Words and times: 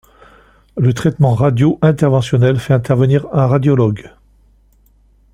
Le 0.77 0.95
traitement 0.95 1.35
radio-interventionnel 1.35 2.57
fait 2.57 2.73
intervenir 2.73 3.27
un 3.33 3.45
radiologue. 3.45 4.09